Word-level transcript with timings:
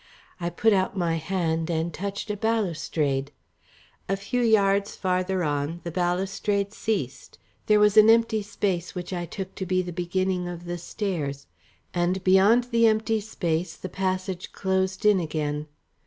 I 0.39 0.49
put 0.49 0.73
out 0.73 0.97
my 0.97 1.17
hand 1.17 1.69
and 1.69 1.93
touched 1.93 2.31
a 2.31 2.35
balustrade. 2.35 3.31
A 4.09 4.17
few 4.17 4.41
yards 4.41 4.95
farther 4.95 5.43
on 5.43 5.79
the 5.83 5.91
balustrade 5.91 6.73
ceased; 6.73 7.37
there 7.67 7.79
was 7.79 7.97
an 7.97 8.09
empty 8.09 8.41
space 8.41 8.95
which 8.95 9.13
I 9.13 9.27
took 9.27 9.53
to 9.53 9.65
be 9.67 9.83
the 9.83 9.93
beginning 9.93 10.47
of 10.47 10.65
the 10.65 10.79
stairs, 10.79 11.45
and 11.93 12.23
beyond 12.23 12.63
the 12.71 12.87
empty 12.87 13.19
space 13.21 13.75
the 13.75 13.89
passage 13.89 14.51
closed 14.53 15.05
in 15.05 15.19
again. 15.19 15.67